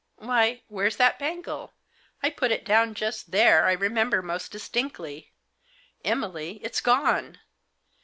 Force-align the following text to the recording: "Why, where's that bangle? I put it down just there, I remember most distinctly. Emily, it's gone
"Why, 0.15 0.63
where's 0.67 0.95
that 0.97 1.19
bangle? 1.19 1.73
I 2.23 2.31
put 2.31 2.49
it 2.49 2.65
down 2.65 2.95
just 2.95 3.29
there, 3.29 3.67
I 3.67 3.73
remember 3.73 4.23
most 4.23 4.51
distinctly. 4.51 5.31
Emily, 6.03 6.59
it's 6.63 6.81
gone 6.81 7.37